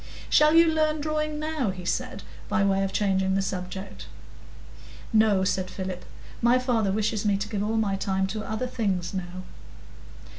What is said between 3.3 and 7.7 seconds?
the subject. "No," said Philip. "My father wishes me to give